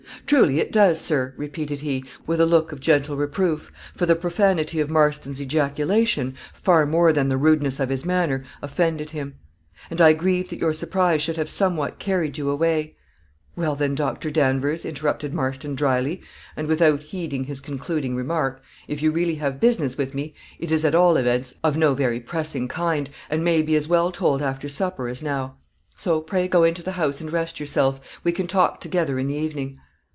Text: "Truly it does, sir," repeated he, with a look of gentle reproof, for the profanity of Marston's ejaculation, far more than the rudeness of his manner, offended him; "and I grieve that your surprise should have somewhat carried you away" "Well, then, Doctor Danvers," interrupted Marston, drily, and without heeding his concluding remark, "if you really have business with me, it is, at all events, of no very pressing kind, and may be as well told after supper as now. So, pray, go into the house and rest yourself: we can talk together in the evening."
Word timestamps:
"Truly 0.27 0.61
it 0.61 0.71
does, 0.71 1.01
sir," 1.01 1.33
repeated 1.35 1.81
he, 1.81 2.05
with 2.25 2.39
a 2.39 2.45
look 2.45 2.71
of 2.71 2.79
gentle 2.79 3.17
reproof, 3.17 3.69
for 3.95 4.05
the 4.05 4.15
profanity 4.15 4.79
of 4.79 4.89
Marston's 4.89 5.41
ejaculation, 5.41 6.35
far 6.53 6.85
more 6.85 7.11
than 7.11 7.27
the 7.27 7.35
rudeness 7.35 7.81
of 7.81 7.89
his 7.89 8.05
manner, 8.05 8.45
offended 8.61 9.09
him; 9.09 9.33
"and 9.89 9.99
I 9.99 10.13
grieve 10.13 10.49
that 10.49 10.59
your 10.59 10.71
surprise 10.71 11.21
should 11.21 11.35
have 11.35 11.49
somewhat 11.49 11.99
carried 11.99 12.37
you 12.37 12.49
away" 12.49 12.95
"Well, 13.57 13.75
then, 13.75 13.93
Doctor 13.93 14.31
Danvers," 14.31 14.85
interrupted 14.85 15.33
Marston, 15.33 15.75
drily, 15.75 16.21
and 16.55 16.65
without 16.65 17.01
heeding 17.01 17.43
his 17.45 17.59
concluding 17.59 18.15
remark, 18.15 18.61
"if 18.87 19.01
you 19.01 19.11
really 19.11 19.35
have 19.35 19.59
business 19.59 19.97
with 19.97 20.13
me, 20.13 20.33
it 20.59 20.71
is, 20.71 20.85
at 20.85 20.95
all 20.95 21.17
events, 21.17 21.55
of 21.61 21.75
no 21.75 21.93
very 21.93 22.21
pressing 22.21 22.69
kind, 22.69 23.09
and 23.29 23.43
may 23.43 23.61
be 23.61 23.75
as 23.75 23.89
well 23.89 24.13
told 24.13 24.41
after 24.41 24.69
supper 24.69 25.09
as 25.09 25.21
now. 25.21 25.57
So, 25.97 26.21
pray, 26.21 26.47
go 26.47 26.63
into 26.63 26.81
the 26.83 26.93
house 26.93 27.19
and 27.19 27.29
rest 27.33 27.59
yourself: 27.59 27.99
we 28.23 28.31
can 28.31 28.47
talk 28.47 28.79
together 28.79 29.19
in 29.19 29.27
the 29.27 29.35
evening." 29.35 29.81